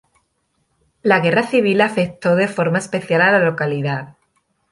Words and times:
La 1.03 1.19
Guerra 1.19 1.43
Civil 1.43 1.79
afectó 1.79 2.35
de 2.35 2.47
forma 2.47 2.79
especial 2.79 3.21
a 3.21 3.33
la 3.33 3.37
localidad. 3.37 4.15